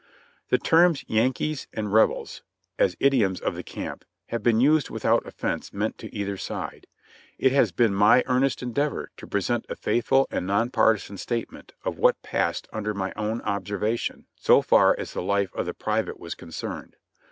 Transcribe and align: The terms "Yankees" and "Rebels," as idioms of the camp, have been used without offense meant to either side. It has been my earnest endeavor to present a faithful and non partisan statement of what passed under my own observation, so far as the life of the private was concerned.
The 0.49 0.57
terms 0.57 1.03
"Yankees" 1.07 1.67
and 1.73 1.93
"Rebels," 1.93 2.41
as 2.79 2.95
idioms 2.99 3.39
of 3.39 3.53
the 3.53 3.61
camp, 3.61 4.03
have 4.29 4.41
been 4.41 4.59
used 4.59 4.89
without 4.89 5.23
offense 5.27 5.71
meant 5.71 5.99
to 5.99 6.11
either 6.11 6.37
side. 6.37 6.87
It 7.37 7.51
has 7.51 7.71
been 7.71 7.93
my 7.93 8.23
earnest 8.25 8.63
endeavor 8.63 9.11
to 9.17 9.27
present 9.27 9.67
a 9.69 9.75
faithful 9.75 10.25
and 10.31 10.47
non 10.47 10.71
partisan 10.71 11.17
statement 11.19 11.73
of 11.85 11.99
what 11.99 12.19
passed 12.23 12.67
under 12.73 12.95
my 12.95 13.13
own 13.15 13.43
observation, 13.43 14.25
so 14.35 14.63
far 14.63 14.95
as 14.97 15.13
the 15.13 15.21
life 15.21 15.53
of 15.53 15.67
the 15.67 15.73
private 15.75 16.19
was 16.19 16.33
concerned. 16.33 16.95